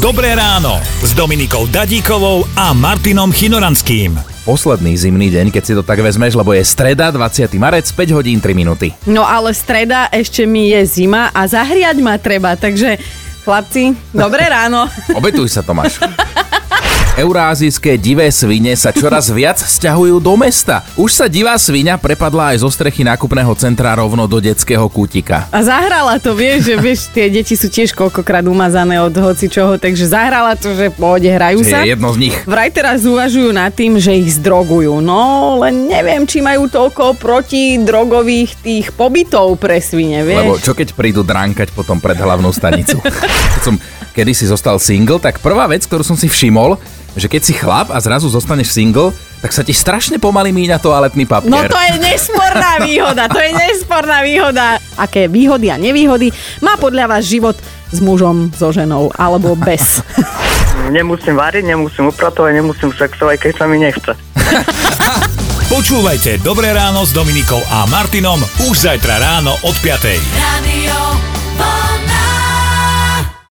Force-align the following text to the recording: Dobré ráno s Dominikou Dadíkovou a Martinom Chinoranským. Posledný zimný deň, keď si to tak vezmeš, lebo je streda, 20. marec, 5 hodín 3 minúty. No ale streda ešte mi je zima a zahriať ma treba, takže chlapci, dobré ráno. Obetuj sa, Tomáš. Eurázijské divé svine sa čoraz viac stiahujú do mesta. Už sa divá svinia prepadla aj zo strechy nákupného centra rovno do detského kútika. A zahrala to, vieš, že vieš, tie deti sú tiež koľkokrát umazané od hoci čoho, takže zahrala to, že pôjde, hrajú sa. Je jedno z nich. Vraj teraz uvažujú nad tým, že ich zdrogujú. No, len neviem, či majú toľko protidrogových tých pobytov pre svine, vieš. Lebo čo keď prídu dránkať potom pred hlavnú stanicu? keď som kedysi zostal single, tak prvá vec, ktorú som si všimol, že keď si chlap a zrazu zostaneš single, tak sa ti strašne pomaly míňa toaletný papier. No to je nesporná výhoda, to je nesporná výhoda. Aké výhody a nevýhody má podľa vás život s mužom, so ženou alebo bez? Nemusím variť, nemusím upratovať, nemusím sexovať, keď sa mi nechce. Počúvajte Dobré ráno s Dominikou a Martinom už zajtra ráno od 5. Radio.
Dobré 0.00 0.32
ráno 0.32 0.80
s 1.04 1.12
Dominikou 1.12 1.68
Dadíkovou 1.68 2.48
a 2.56 2.72
Martinom 2.72 3.28
Chinoranským. 3.28 4.16
Posledný 4.48 4.96
zimný 4.96 5.28
deň, 5.28 5.52
keď 5.52 5.60
si 5.60 5.76
to 5.76 5.84
tak 5.84 6.00
vezmeš, 6.00 6.40
lebo 6.40 6.56
je 6.56 6.64
streda, 6.64 7.12
20. 7.12 7.52
marec, 7.60 7.84
5 7.84 8.16
hodín 8.16 8.40
3 8.40 8.56
minúty. 8.56 8.96
No 9.04 9.28
ale 9.28 9.52
streda 9.52 10.08
ešte 10.08 10.48
mi 10.48 10.72
je 10.72 10.88
zima 10.88 11.28
a 11.36 11.44
zahriať 11.44 12.00
ma 12.00 12.16
treba, 12.16 12.56
takže 12.56 12.96
chlapci, 13.44 13.92
dobré 14.16 14.48
ráno. 14.48 14.88
Obetuj 15.12 15.52
sa, 15.52 15.60
Tomáš. 15.60 16.00
Eurázijské 17.20 18.00
divé 18.00 18.32
svine 18.32 18.72
sa 18.72 18.96
čoraz 18.96 19.28
viac 19.28 19.60
stiahujú 19.60 20.24
do 20.24 20.40
mesta. 20.40 20.88
Už 20.96 21.12
sa 21.12 21.28
divá 21.28 21.52
svinia 21.60 22.00
prepadla 22.00 22.56
aj 22.56 22.64
zo 22.64 22.72
strechy 22.72 23.04
nákupného 23.04 23.52
centra 23.60 23.92
rovno 23.92 24.24
do 24.24 24.40
detského 24.40 24.88
kútika. 24.88 25.44
A 25.52 25.60
zahrala 25.60 26.16
to, 26.16 26.32
vieš, 26.32 26.72
že 26.72 26.74
vieš, 26.80 27.12
tie 27.12 27.28
deti 27.28 27.60
sú 27.60 27.68
tiež 27.68 27.92
koľkokrát 27.92 28.40
umazané 28.48 29.04
od 29.04 29.12
hoci 29.12 29.52
čoho, 29.52 29.76
takže 29.76 30.08
zahrala 30.08 30.56
to, 30.56 30.72
že 30.72 30.88
pôjde, 30.96 31.28
hrajú 31.28 31.60
sa. 31.60 31.84
Je 31.84 31.92
jedno 31.92 32.08
z 32.16 32.24
nich. 32.24 32.36
Vraj 32.48 32.72
teraz 32.72 33.04
uvažujú 33.04 33.52
nad 33.52 33.68
tým, 33.76 34.00
že 34.00 34.16
ich 34.16 34.40
zdrogujú. 34.40 35.04
No, 35.04 35.60
len 35.60 35.92
neviem, 35.92 36.24
či 36.24 36.40
majú 36.40 36.72
toľko 36.72 37.20
protidrogových 37.20 38.64
tých 38.64 38.96
pobytov 38.96 39.60
pre 39.60 39.76
svine, 39.76 40.24
vieš. 40.24 40.40
Lebo 40.40 40.56
čo 40.56 40.72
keď 40.72 40.96
prídu 40.96 41.20
dránkať 41.20 41.76
potom 41.76 42.00
pred 42.00 42.16
hlavnú 42.16 42.48
stanicu? 42.48 42.96
keď 43.60 43.60
som 43.60 43.76
kedysi 44.20 44.44
zostal 44.44 44.76
single, 44.76 45.16
tak 45.16 45.40
prvá 45.40 45.64
vec, 45.64 45.88
ktorú 45.88 46.04
som 46.04 46.12
si 46.12 46.28
všimol, 46.28 46.76
že 47.16 47.24
keď 47.24 47.40
si 47.40 47.56
chlap 47.56 47.88
a 47.88 47.96
zrazu 48.04 48.28
zostaneš 48.28 48.68
single, 48.68 49.16
tak 49.40 49.56
sa 49.56 49.64
ti 49.64 49.72
strašne 49.72 50.20
pomaly 50.20 50.52
míňa 50.52 50.76
toaletný 50.76 51.24
papier. 51.24 51.48
No 51.48 51.64
to 51.64 51.80
je 51.80 51.96
nesporná 51.96 52.76
výhoda, 52.84 53.32
to 53.32 53.40
je 53.40 53.50
nesporná 53.56 54.20
výhoda. 54.20 54.76
Aké 55.00 55.24
výhody 55.24 55.72
a 55.72 55.80
nevýhody 55.80 56.28
má 56.60 56.76
podľa 56.76 57.16
vás 57.16 57.24
život 57.24 57.56
s 57.88 57.98
mužom, 58.04 58.52
so 58.52 58.68
ženou 58.68 59.08
alebo 59.16 59.56
bez? 59.56 60.04
Nemusím 60.92 61.36
variť, 61.36 61.76
nemusím 61.76 62.08
upratovať, 62.08 62.56
nemusím 62.56 62.88
sexovať, 62.96 63.36
keď 63.36 63.52
sa 63.52 63.64
mi 63.68 63.76
nechce. 63.84 64.12
Počúvajte 65.76 66.40
Dobré 66.40 66.72
ráno 66.72 67.04
s 67.04 67.12
Dominikou 67.12 67.60
a 67.68 67.84
Martinom 67.86 68.40
už 68.64 68.90
zajtra 68.90 69.20
ráno 69.20 69.54
od 69.60 69.76
5. 69.76 70.08
Radio. 70.40 70.96